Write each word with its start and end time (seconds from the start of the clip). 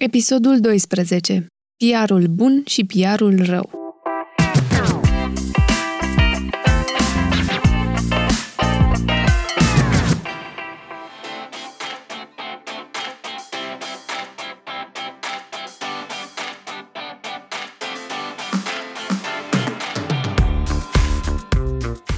Episodul 0.00 0.60
12. 0.60 1.46
PR-ul 1.76 2.26
bun 2.26 2.62
și 2.66 2.84
PR-ul 2.84 3.42
rău. 3.44 3.70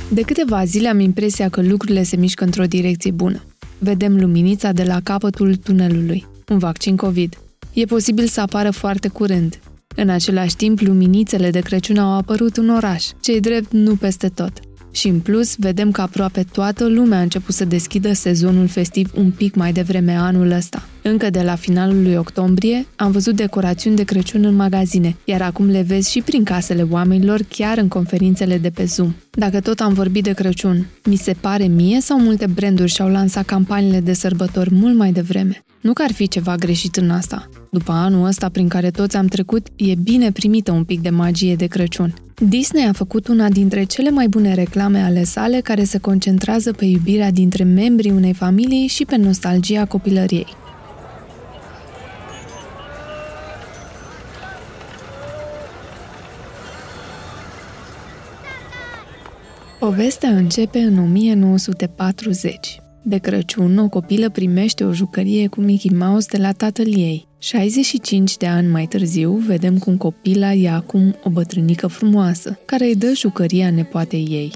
De 0.09 0.21
câteva 0.21 0.65
zile 0.65 0.89
am 0.89 1.01
impresia 1.01 1.49
că 1.49 1.63
lucrurile 1.63 2.03
se 2.03 2.17
mișcă 2.17 2.45
într-o 2.45 2.65
direcție 2.65 3.11
bună. 3.11 3.43
Vedem 3.79 4.21
luminița 4.21 4.73
de 4.73 4.83
la 4.83 5.01
capătul 5.03 5.57
tunelului, 5.57 6.27
un 6.49 6.59
vaccin 6.59 6.97
COVID. 6.97 7.39
E 7.81 7.85
posibil 7.85 8.27
să 8.27 8.41
apară 8.41 8.71
foarte 8.71 9.09
curând. 9.09 9.59
În 9.97 10.09
același 10.09 10.57
timp, 10.57 10.81
luminițele 10.81 11.51
de 11.51 11.61
Crăciun 11.61 11.99
au 11.99 12.17
apărut 12.17 12.57
în 12.57 12.69
oraș, 12.69 13.07
cei 13.21 13.41
drept 13.41 13.73
nu 13.73 13.95
peste 13.95 14.29
tot. 14.29 14.53
Și 14.91 15.09
în 15.09 15.21
plus, 15.21 15.57
vedem 15.57 15.91
că 15.91 16.01
aproape 16.01 16.45
toată 16.53 16.89
lumea 16.89 17.19
a 17.19 17.23
început 17.23 17.55
să 17.55 17.65
deschidă 17.65 18.13
sezonul 18.13 18.67
festiv 18.67 19.11
un 19.15 19.31
pic 19.31 19.55
mai 19.55 19.73
devreme 19.73 20.13
anul 20.13 20.51
ăsta. 20.51 20.83
Încă 21.03 21.31
de 21.31 21.43
la 21.43 21.55
finalul 21.55 22.03
lui 22.03 22.17
octombrie 22.17 22.87
am 22.97 23.11
văzut 23.11 23.37
decorațiuni 23.37 23.97
de 23.97 24.03
Crăciun 24.03 24.45
în 24.45 24.55
magazine, 24.55 25.17
iar 25.25 25.43
acum 25.43 25.71
le 25.71 25.83
vezi 25.83 26.11
și 26.11 26.21
prin 26.21 26.45
casele 26.45 26.87
oamenilor, 26.91 27.41
chiar 27.49 27.79
în 27.79 27.89
conferințele 27.89 28.59
de 28.59 28.71
pe 28.71 28.85
Zoom. 28.85 29.15
Dacă 29.31 29.61
tot 29.61 29.81
am 29.81 29.93
vorbit 29.93 30.23
de 30.23 30.33
Crăciun, 30.33 30.87
mi 31.05 31.17
se 31.17 31.33
pare 31.41 31.65
mie 31.65 32.01
sau 32.01 32.21
multe 32.21 32.47
branduri 32.47 32.91
și-au 32.91 33.09
lansat 33.09 33.45
campaniile 33.45 34.01
de 34.01 34.13
sărbători 34.13 34.75
mult 34.75 34.97
mai 34.97 35.13
devreme? 35.13 35.65
Nu 35.81 35.93
că 35.93 36.03
ar 36.03 36.13
fi 36.13 36.29
ceva 36.29 36.57
greșit 36.57 36.97
în 36.97 37.11
asta. 37.11 37.49
După 37.71 37.93
anul 37.93 38.27
ăsta 38.27 38.49
prin 38.49 38.69
care 38.69 38.91
toți 38.91 39.17
am 39.17 39.27
trecut, 39.27 39.67
e 39.77 39.95
bine 39.95 40.33
primită 40.33 40.73
un 40.73 40.85
pic 40.85 41.01
de 41.01 41.11
magie 41.11 41.55
de 41.55 41.67
Crăciun. 41.67 42.15
Disney 42.49 42.87
a 42.89 42.93
făcut 42.93 43.29
una 43.29 43.49
dintre 43.49 43.85
cele 43.85 44.11
mai 44.11 44.29
bune 44.29 44.55
reclame 44.55 45.03
ale 45.03 45.25
sale 45.25 45.61
care 45.61 45.85
se 45.85 45.99
concentrează 45.99 46.73
pe 46.73 46.85
iubirea 46.85 47.31
dintre 47.31 47.65
membrii 47.65 48.11
unei 48.11 48.35
familii 48.35 48.87
și 48.87 49.05
pe 49.05 49.17
nostalgia 49.17 49.85
copilăriei. 49.85 50.47
Povestea 59.79 60.31
începe 60.31 60.79
în 60.79 60.99
1940. 60.99 62.81
De 63.03 63.19
Crăciun, 63.19 63.79
o 63.79 63.89
copilă 63.89 64.31
primește 64.31 64.85
o 64.85 64.93
jucărie 64.93 65.47
cu 65.47 65.61
Mickey 65.61 65.97
Mouse 65.97 66.29
de 66.31 66.39
la 66.39 66.53
tatăl 66.53 66.87
ei. 66.87 67.29
65 67.39 68.37
de 68.37 68.47
ani 68.47 68.69
mai 68.69 68.87
târziu, 68.87 69.33
vedem 69.33 69.79
cum 69.79 69.97
copila 69.97 70.53
e 70.53 70.71
acum 70.71 71.17
o 71.25 71.31
bătrânică 71.31 71.87
frumoasă, 71.87 72.59
care 72.65 72.85
îi 72.85 72.97
dă 72.97 73.13
jucăria 73.15 73.71
nepoatei 73.71 74.27
ei. 74.31 74.53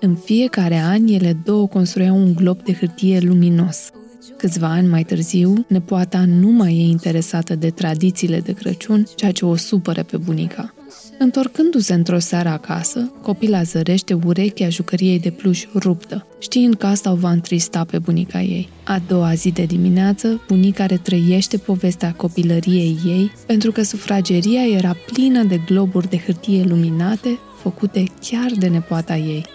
În 0.00 0.14
fiecare 0.14 0.76
an, 0.76 1.06
ele 1.06 1.40
două 1.44 1.66
construiau 1.66 2.16
un 2.16 2.34
glob 2.34 2.62
de 2.62 2.72
hârtie 2.72 3.20
luminos. 3.20 3.90
Câțiva 4.36 4.66
ani 4.66 4.88
mai 4.88 5.04
târziu, 5.04 5.64
nepoata 5.68 6.24
nu 6.24 6.48
mai 6.48 6.72
e 6.72 6.80
interesată 6.80 7.54
de 7.54 7.70
tradițiile 7.70 8.40
de 8.40 8.52
Crăciun, 8.52 9.06
ceea 9.16 9.32
ce 9.32 9.44
o 9.44 9.56
supără 9.56 10.02
pe 10.02 10.16
bunica. 10.16 10.74
Întorcându-se 11.18 11.94
într-o 11.94 12.18
seară 12.18 12.48
acasă, 12.48 13.12
copila 13.22 13.62
zărește 13.62 14.14
urechea 14.14 14.68
jucăriei 14.68 15.20
de 15.20 15.30
pluș 15.30 15.64
ruptă, 15.74 16.26
știind 16.38 16.74
că 16.74 16.86
asta 16.86 17.10
o 17.10 17.14
va 17.14 17.30
întrista 17.30 17.84
pe 17.84 17.98
bunica 17.98 18.40
ei. 18.40 18.68
A 18.84 19.00
doua 19.06 19.34
zi 19.34 19.50
de 19.50 19.64
dimineață, 19.64 20.40
bunica 20.48 20.86
retrăiește 20.86 21.56
povestea 21.56 22.12
copilăriei 22.12 22.98
ei, 23.06 23.32
pentru 23.46 23.72
că 23.72 23.82
sufrageria 23.82 24.66
era 24.66 24.96
plină 25.12 25.42
de 25.42 25.60
globuri 25.66 26.08
de 26.08 26.18
hârtie 26.18 26.64
luminate, 26.68 27.38
făcute 27.62 28.04
chiar 28.20 28.50
de 28.58 28.68
nepoata 28.68 29.16
ei. 29.16 29.46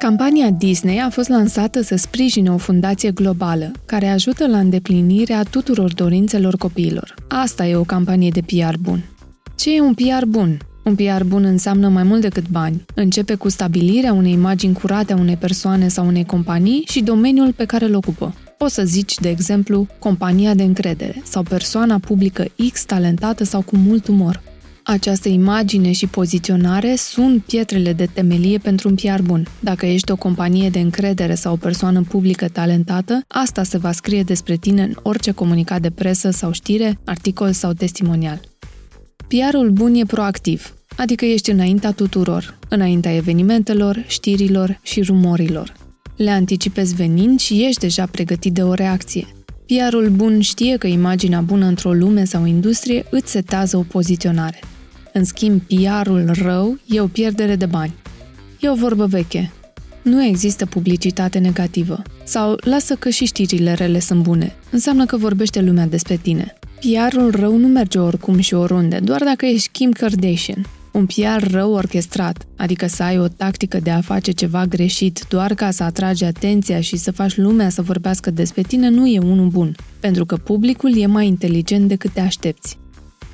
Campania 0.00 0.50
Disney 0.50 0.98
a 0.98 1.10
fost 1.10 1.28
lansată 1.28 1.82
să 1.82 1.96
sprijine 1.96 2.52
o 2.52 2.56
fundație 2.56 3.10
globală 3.10 3.72
care 3.86 4.06
ajută 4.06 4.46
la 4.46 4.58
îndeplinirea 4.58 5.42
tuturor 5.42 5.94
dorințelor 5.94 6.56
copiilor. 6.56 7.14
Asta 7.28 7.66
e 7.66 7.76
o 7.76 7.82
campanie 7.82 8.30
de 8.30 8.40
PR 8.40 8.76
bun. 8.80 9.04
Ce 9.56 9.76
e 9.76 9.80
un 9.80 9.94
PR 9.94 10.24
bun? 10.26 10.58
Un 10.84 10.94
PR 10.94 11.24
bun 11.24 11.44
înseamnă 11.44 11.88
mai 11.88 12.02
mult 12.02 12.20
decât 12.20 12.48
bani. 12.48 12.84
Începe 12.94 13.34
cu 13.34 13.48
stabilirea 13.48 14.12
unei 14.12 14.32
imagini 14.32 14.74
curate 14.74 15.12
a 15.12 15.16
unei 15.16 15.36
persoane 15.36 15.88
sau 15.88 16.06
unei 16.06 16.24
companii 16.24 16.84
și 16.88 17.02
domeniul 17.02 17.52
pe 17.52 17.64
care 17.64 17.84
îl 17.84 17.94
ocupă. 17.94 18.34
Poți 18.58 18.74
să 18.74 18.82
zici, 18.84 19.14
de 19.14 19.28
exemplu, 19.28 19.86
compania 19.98 20.54
de 20.54 20.62
încredere 20.62 21.22
sau 21.24 21.42
persoana 21.42 21.98
publică 21.98 22.44
X 22.72 22.84
talentată 22.84 23.44
sau 23.44 23.62
cu 23.62 23.76
mult 23.76 24.08
umor. 24.08 24.42
Această 24.90 25.28
imagine 25.28 25.92
și 25.92 26.06
poziționare 26.06 26.94
sunt 26.94 27.42
pietrele 27.42 27.92
de 27.92 28.06
temelie 28.06 28.58
pentru 28.58 28.88
un 28.88 28.94
PR 28.94 29.22
bun. 29.22 29.46
Dacă 29.60 29.86
ești 29.86 30.10
o 30.10 30.16
companie 30.16 30.70
de 30.70 30.78
încredere 30.78 31.34
sau 31.34 31.52
o 31.52 31.56
persoană 31.56 32.02
publică 32.02 32.48
talentată, 32.48 33.24
asta 33.28 33.62
se 33.62 33.78
va 33.78 33.92
scrie 33.92 34.22
despre 34.22 34.56
tine 34.56 34.82
în 34.82 34.94
orice 35.02 35.30
comunicat 35.30 35.80
de 35.80 35.90
presă 35.90 36.30
sau 36.30 36.52
știre, 36.52 36.98
articol 37.04 37.52
sau 37.52 37.72
testimonial. 37.72 38.40
PR-ul 39.28 39.70
bun 39.70 39.94
e 39.94 40.04
proactiv, 40.04 40.74
adică 40.96 41.24
ești 41.24 41.50
înaintea 41.50 41.92
tuturor, 41.92 42.58
înaintea 42.68 43.14
evenimentelor, 43.14 44.04
știrilor 44.06 44.78
și 44.82 45.02
rumorilor. 45.02 45.72
Le 46.16 46.30
anticipezi 46.30 46.94
venind 46.94 47.40
și 47.40 47.64
ești 47.64 47.80
deja 47.80 48.06
pregătit 48.06 48.52
de 48.52 48.62
o 48.62 48.74
reacție. 48.74 49.26
PR-ul 49.66 50.08
bun 50.08 50.40
știe 50.40 50.76
că 50.76 50.86
imaginea 50.86 51.40
bună 51.40 51.66
într-o 51.66 51.92
lume 51.92 52.24
sau 52.24 52.44
industrie 52.44 53.04
îți 53.10 53.30
setează 53.30 53.76
o 53.76 53.82
poziționare. 53.82 54.60
În 55.12 55.24
schimb, 55.24 55.60
PR-ul 55.60 56.30
rău 56.42 56.78
e 56.86 57.00
o 57.00 57.06
pierdere 57.06 57.56
de 57.56 57.66
bani. 57.66 57.94
E 58.60 58.70
o 58.70 58.74
vorbă 58.74 59.06
veche. 59.06 59.52
Nu 60.02 60.24
există 60.24 60.66
publicitate 60.66 61.38
negativă. 61.38 62.02
Sau 62.24 62.56
lasă 62.60 62.94
că 62.94 63.08
și 63.08 63.24
știrile 63.24 63.72
rele 63.72 63.98
sunt 63.98 64.22
bune. 64.22 64.54
Înseamnă 64.70 65.06
că 65.06 65.16
vorbește 65.16 65.60
lumea 65.60 65.86
despre 65.86 66.16
tine. 66.16 66.54
PR-ul 66.80 67.30
rău 67.30 67.56
nu 67.56 67.66
merge 67.66 67.98
oricum 67.98 68.38
și 68.38 68.54
oriunde, 68.54 68.98
doar 68.98 69.22
dacă 69.24 69.46
ești 69.46 69.68
Kim 69.68 69.90
Kardashian. 69.90 70.66
Un 70.92 71.06
PR 71.06 71.50
rău 71.50 71.72
orchestrat, 71.72 72.46
adică 72.56 72.86
să 72.86 73.02
ai 73.02 73.18
o 73.18 73.28
tactică 73.28 73.78
de 73.82 73.90
a 73.90 74.00
face 74.00 74.30
ceva 74.30 74.64
greșit 74.64 75.24
doar 75.28 75.54
ca 75.54 75.70
să 75.70 75.82
atragi 75.82 76.24
atenția 76.24 76.80
și 76.80 76.96
să 76.96 77.10
faci 77.10 77.36
lumea 77.36 77.68
să 77.68 77.82
vorbească 77.82 78.30
despre 78.30 78.62
tine, 78.62 78.88
nu 78.88 79.06
e 79.06 79.18
unul 79.18 79.48
bun, 79.48 79.74
pentru 80.00 80.26
că 80.26 80.36
publicul 80.36 80.98
e 80.98 81.06
mai 81.06 81.26
inteligent 81.26 81.88
decât 81.88 82.12
te 82.12 82.20
aștepți. 82.20 82.79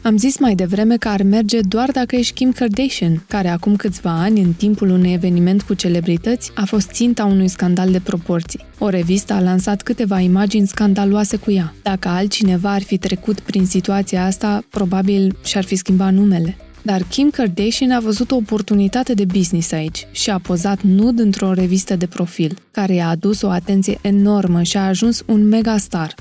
Am 0.06 0.16
zis 0.16 0.38
mai 0.38 0.54
devreme 0.54 0.96
că 0.96 1.08
ar 1.08 1.22
merge 1.22 1.60
doar 1.60 1.90
dacă 1.90 2.16
ești 2.16 2.34
Kim 2.34 2.52
Kardashian, 2.52 3.24
care 3.28 3.48
acum 3.48 3.76
câțiva 3.76 4.10
ani, 4.10 4.40
în 4.40 4.52
timpul 4.52 4.90
unui 4.90 5.12
eveniment 5.12 5.62
cu 5.62 5.74
celebrități, 5.74 6.50
a 6.54 6.64
fost 6.64 6.90
ținta 6.90 7.24
unui 7.24 7.48
scandal 7.48 7.90
de 7.90 8.00
proporții. 8.00 8.64
O 8.78 8.88
revistă 8.88 9.32
a 9.32 9.40
lansat 9.40 9.82
câteva 9.82 10.20
imagini 10.20 10.66
scandaloase 10.66 11.36
cu 11.36 11.50
ea. 11.50 11.74
Dacă 11.82 12.08
altcineva 12.08 12.72
ar 12.72 12.82
fi 12.82 12.98
trecut 12.98 13.40
prin 13.40 13.66
situația 13.66 14.24
asta, 14.24 14.62
probabil 14.70 15.36
și-ar 15.44 15.64
fi 15.64 15.76
schimbat 15.76 16.12
numele. 16.12 16.56
Dar 16.82 17.02
Kim 17.02 17.30
Kardashian 17.30 17.90
a 17.90 18.00
văzut 18.00 18.30
o 18.30 18.36
oportunitate 18.36 19.14
de 19.14 19.24
business 19.24 19.72
aici 19.72 20.06
și 20.10 20.30
a 20.30 20.38
pozat 20.38 20.82
nud 20.82 21.18
într-o 21.18 21.52
revistă 21.52 21.96
de 21.96 22.06
profil, 22.06 22.58
care 22.70 22.94
i-a 22.94 23.08
adus 23.08 23.42
o 23.42 23.50
atenție 23.50 23.98
enormă 24.00 24.62
și 24.62 24.76
a 24.76 24.86
ajuns 24.86 25.22
un 25.26 25.48
megastar. 25.48 26.14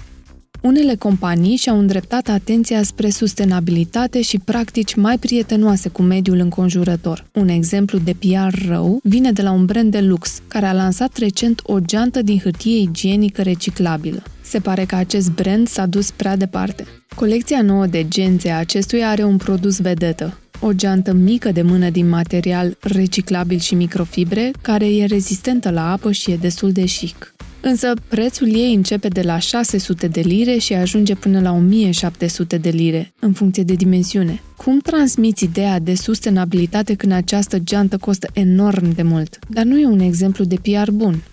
Unele 0.65 0.95
companii 0.95 1.55
și-au 1.55 1.79
îndreptat 1.79 2.27
atenția 2.27 2.83
spre 2.83 3.09
sustenabilitate 3.09 4.21
și 4.21 4.39
practici 4.39 4.95
mai 4.95 5.17
prietenoase 5.17 5.89
cu 5.89 6.01
mediul 6.01 6.37
înconjurător. 6.37 7.25
Un 7.33 7.47
exemplu 7.47 7.97
de 7.97 8.15
PR 8.19 8.67
rău 8.67 8.99
vine 9.03 9.31
de 9.31 9.41
la 9.41 9.51
un 9.51 9.65
brand 9.65 9.91
de 9.91 9.99
lux, 9.99 10.41
care 10.47 10.65
a 10.65 10.73
lansat 10.73 11.17
recent 11.17 11.61
o 11.63 11.79
geantă 11.79 12.21
din 12.21 12.39
hârtie 12.39 12.77
igienică 12.77 13.41
reciclabilă. 13.41 14.23
Se 14.41 14.59
pare 14.59 14.85
că 14.85 14.95
acest 14.95 15.31
brand 15.31 15.67
s-a 15.67 15.85
dus 15.85 16.11
prea 16.11 16.35
departe. 16.35 16.85
Colecția 17.15 17.61
nouă 17.61 17.85
de 17.85 18.07
gențe 18.07 18.49
a 18.49 18.57
acestuia 18.57 19.09
are 19.09 19.23
un 19.23 19.37
produs 19.37 19.79
vedetă, 19.79 20.37
o 20.59 20.73
geantă 20.73 21.13
mică 21.13 21.51
de 21.51 21.61
mână 21.61 21.89
din 21.89 22.09
material 22.09 22.77
reciclabil 22.79 23.59
și 23.59 23.75
microfibre, 23.75 24.51
care 24.61 24.95
e 24.95 25.05
rezistentă 25.05 25.69
la 25.69 25.91
apă 25.91 26.11
și 26.11 26.31
e 26.31 26.37
destul 26.37 26.71
de 26.71 26.83
chic. 26.83 27.34
Însă 27.67 27.93
prețul 28.07 28.55
ei 28.55 28.73
începe 28.73 29.07
de 29.07 29.21
la 29.21 29.37
600 29.37 30.07
de 30.07 30.19
lire 30.21 30.57
și 30.57 30.73
ajunge 30.73 31.15
până 31.15 31.41
la 31.41 31.51
1700 31.51 32.57
de 32.57 32.69
lire, 32.69 33.13
în 33.19 33.33
funcție 33.33 33.63
de 33.63 33.73
dimensiune. 33.73 34.41
Cum 34.57 34.79
transmiți 34.79 35.43
ideea 35.43 35.79
de 35.79 35.95
sustenabilitate 35.95 36.93
când 36.93 37.11
această 37.11 37.59
geantă 37.59 37.97
costă 37.97 38.27
enorm 38.33 38.93
de 38.95 39.01
mult? 39.01 39.39
Dar 39.49 39.63
nu 39.63 39.79
e 39.79 39.85
un 39.85 39.99
exemplu 39.99 40.43
de 40.43 40.55
PR 40.55 40.91
bun. 40.91 41.23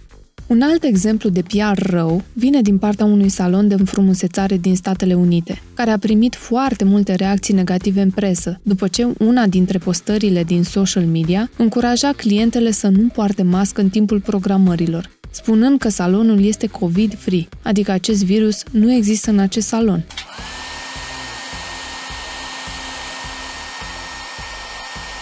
Un 0.47 0.61
alt 0.63 0.85
exemplu 0.85 1.29
de 1.29 1.43
PR 1.43 1.91
rău 1.91 2.23
vine 2.33 2.61
din 2.61 2.79
partea 2.79 3.05
unui 3.05 3.29
salon 3.29 3.69
de 3.69 3.75
înfrumusețare 3.75 4.57
din 4.57 4.77
Statele 4.77 5.15
Unite, 5.15 5.63
care 5.75 5.91
a 5.91 5.99
primit 5.99 6.35
foarte 6.35 6.85
multe 6.85 7.15
reacții 7.15 7.55
negative 7.55 8.01
în 8.01 8.11
presă, 8.11 8.61
după 8.63 8.89
ce 8.89 9.09
una 9.19 9.47
dintre 9.47 9.79
postările 9.79 10.45
din 10.45 10.63
social 10.63 11.05
media 11.05 11.51
încuraja 11.57 12.13
clientele 12.13 12.71
să 12.71 12.89
nu 12.89 13.07
poarte 13.07 13.43
mască 13.43 13.81
în 13.81 13.89
timpul 13.89 14.21
programărilor, 14.21 15.11
spunând 15.33 15.79
că 15.79 15.89
salonul 15.89 16.45
este 16.45 16.67
COVID-free, 16.67 17.49
adică 17.63 17.91
acest 17.91 18.25
virus 18.25 18.63
nu 18.71 18.93
există 18.93 19.31
în 19.31 19.39
acest 19.39 19.67
salon. 19.67 20.05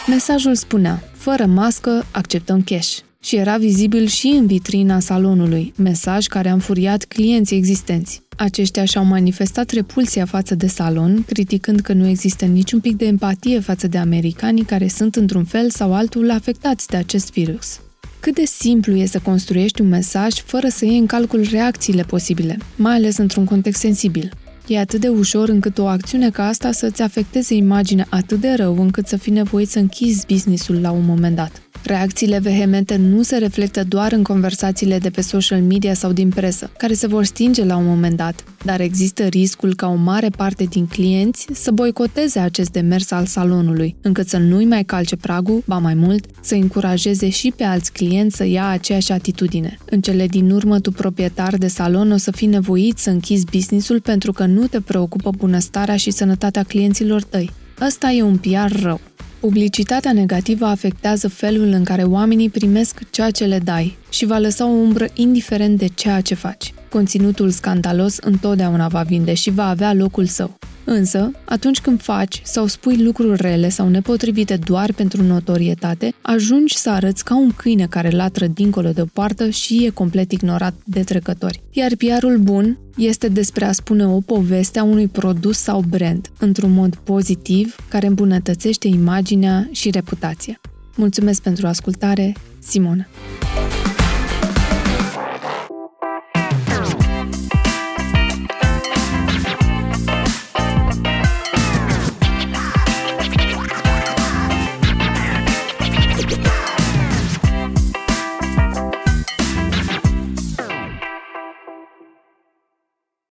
Mesajul 0.06 0.54
spunea, 0.54 1.02
fără 1.12 1.46
mască, 1.46 2.06
acceptăm 2.10 2.62
cash 2.62 2.98
și 3.22 3.36
era 3.36 3.56
vizibil 3.56 4.06
și 4.06 4.26
în 4.26 4.46
vitrina 4.46 5.00
salonului, 5.00 5.72
mesaj 5.76 6.26
care 6.26 6.48
a 6.48 6.52
înfuriat 6.52 7.04
clienții 7.04 7.56
existenți. 7.56 8.22
Aceștia 8.36 8.84
și-au 8.84 9.04
manifestat 9.04 9.70
repulsia 9.70 10.24
față 10.24 10.54
de 10.54 10.66
salon, 10.66 11.24
criticând 11.24 11.80
că 11.80 11.92
nu 11.92 12.06
există 12.06 12.44
niciun 12.44 12.80
pic 12.80 12.96
de 12.96 13.06
empatie 13.06 13.60
față 13.60 13.86
de 13.86 13.98
americanii 13.98 14.64
care 14.64 14.88
sunt 14.88 15.16
într-un 15.16 15.44
fel 15.44 15.70
sau 15.70 15.94
altul 15.94 16.30
afectați 16.30 16.86
de 16.86 16.96
acest 16.96 17.32
virus. 17.32 17.80
Cât 18.20 18.34
de 18.34 18.44
simplu 18.44 18.96
e 18.96 19.06
să 19.06 19.18
construiești 19.18 19.80
un 19.80 19.88
mesaj 19.88 20.34
fără 20.34 20.68
să 20.68 20.84
iei 20.84 20.98
în 20.98 21.06
calcul 21.06 21.46
reacțiile 21.50 22.02
posibile, 22.02 22.58
mai 22.76 22.94
ales 22.94 23.16
într-un 23.16 23.44
context 23.44 23.80
sensibil. 23.80 24.32
E 24.66 24.78
atât 24.78 25.00
de 25.00 25.08
ușor 25.08 25.48
încât 25.48 25.78
o 25.78 25.86
acțiune 25.86 26.30
ca 26.30 26.46
asta 26.46 26.72
să-ți 26.72 27.02
afecteze 27.02 27.54
imaginea 27.54 28.06
atât 28.10 28.40
de 28.40 28.52
rău 28.52 28.80
încât 28.80 29.06
să 29.06 29.16
fii 29.16 29.32
nevoit 29.32 29.68
să 29.68 29.78
închizi 29.78 30.26
businessul 30.26 30.80
la 30.80 30.90
un 30.90 31.04
moment 31.04 31.36
dat. 31.36 31.62
Reacțiile 31.90 32.38
vehemente 32.38 32.96
nu 32.96 33.22
se 33.22 33.36
reflectă 33.36 33.84
doar 33.84 34.12
în 34.12 34.22
conversațiile 34.22 34.98
de 34.98 35.10
pe 35.10 35.20
social 35.20 35.60
media 35.60 35.94
sau 35.94 36.12
din 36.12 36.28
presă, 36.28 36.70
care 36.78 36.92
se 36.92 37.06
vor 37.06 37.24
stinge 37.24 37.64
la 37.64 37.76
un 37.76 37.84
moment 37.84 38.16
dat, 38.16 38.44
dar 38.64 38.80
există 38.80 39.22
riscul 39.22 39.74
ca 39.74 39.88
o 39.88 39.94
mare 39.94 40.28
parte 40.28 40.64
din 40.64 40.86
clienți 40.86 41.46
să 41.52 41.70
boicoteze 41.70 42.38
acest 42.38 42.70
demers 42.70 43.10
al 43.10 43.26
salonului, 43.26 43.96
încât 44.02 44.28
să 44.28 44.38
nu-i 44.38 44.64
mai 44.64 44.84
calce 44.84 45.16
pragul, 45.16 45.62
ba 45.66 45.78
mai 45.78 45.94
mult, 45.94 46.26
să 46.40 46.54
încurajeze 46.54 47.28
și 47.28 47.52
pe 47.56 47.64
alți 47.64 47.92
clienți 47.92 48.36
să 48.36 48.44
ia 48.44 48.68
aceeași 48.68 49.12
atitudine. 49.12 49.78
În 49.84 50.00
cele 50.00 50.26
din 50.26 50.50
urmă, 50.50 50.80
tu 50.80 50.90
proprietar 50.90 51.56
de 51.56 51.68
salon 51.68 52.10
o 52.12 52.16
să 52.16 52.30
fii 52.30 52.46
nevoit 52.46 52.98
să 52.98 53.10
închizi 53.10 53.44
businessul 53.50 54.00
pentru 54.00 54.32
că 54.32 54.44
nu 54.44 54.66
te 54.66 54.80
preocupă 54.80 55.30
bunăstarea 55.36 55.96
și 55.96 56.10
sănătatea 56.10 56.62
clienților 56.62 57.22
tăi. 57.22 57.50
Ăsta 57.86 58.10
e 58.10 58.22
un 58.22 58.36
PR 58.36 58.82
rău. 58.82 59.00
Publicitatea 59.40 60.12
negativă 60.12 60.64
afectează 60.64 61.28
felul 61.28 61.66
în 61.66 61.84
care 61.84 62.02
oamenii 62.02 62.50
primesc 62.50 63.10
ceea 63.10 63.30
ce 63.30 63.44
le 63.44 63.58
dai 63.58 63.96
și 64.10 64.26
va 64.26 64.38
lăsa 64.38 64.66
o 64.66 64.68
umbră 64.68 65.06
indiferent 65.14 65.78
de 65.78 65.86
ceea 65.86 66.20
ce 66.20 66.34
faci. 66.34 66.74
Conținutul 66.88 67.50
scandalos 67.50 68.16
întotdeauna 68.16 68.88
va 68.88 69.02
vinde 69.02 69.34
și 69.34 69.50
va 69.50 69.68
avea 69.68 69.92
locul 69.92 70.26
său. 70.26 70.58
Însă, 70.84 71.30
atunci 71.44 71.80
când 71.80 72.00
faci 72.00 72.40
sau 72.44 72.66
spui 72.66 73.02
lucruri 73.02 73.40
rele 73.40 73.68
sau 73.68 73.88
nepotrivite 73.88 74.56
doar 74.56 74.92
pentru 74.92 75.22
notorietate, 75.22 76.14
ajungi 76.22 76.76
să 76.76 76.90
arăți 76.90 77.24
ca 77.24 77.36
un 77.36 77.50
câine 77.50 77.86
care 77.86 78.10
latră 78.10 78.46
dincolo 78.46 78.90
de 78.90 79.00
o 79.00 79.04
poartă 79.04 79.48
și 79.48 79.84
e 79.84 79.90
complet 79.90 80.32
ignorat 80.32 80.74
de 80.84 81.00
trecători. 81.02 81.62
Iar 81.70 81.90
PR-ul 81.96 82.38
bun 82.38 82.78
este 82.96 83.28
despre 83.28 83.64
a 83.64 83.72
spune 83.72 84.06
o 84.06 84.20
poveste 84.20 84.78
a 84.78 84.84
unui 84.84 85.08
produs 85.08 85.58
sau 85.58 85.84
brand, 85.88 86.30
într-un 86.38 86.72
mod 86.72 86.94
pozitiv, 86.94 87.76
care 87.88 88.06
îmbunătățește 88.06 88.88
imaginea 88.88 89.68
și 89.72 89.90
reputația. 89.90 90.60
Mulțumesc 90.96 91.42
pentru 91.42 91.66
ascultare, 91.66 92.32
Simona! 92.58 93.06